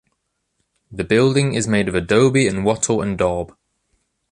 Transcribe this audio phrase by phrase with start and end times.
[0.91, 3.55] The building is made of adobe and wattle and daub.